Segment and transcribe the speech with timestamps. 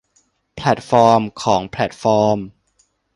[0.55, 2.37] แพลตฟอร์มของแพลตฟอร์ม